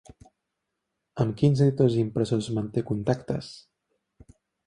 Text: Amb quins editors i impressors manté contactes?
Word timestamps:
Amb 1.23 1.35
quins 1.41 1.61
editors 1.65 1.99
i 1.99 2.01
impressors 2.05 2.49
manté 2.59 2.85
contactes? 2.93 3.51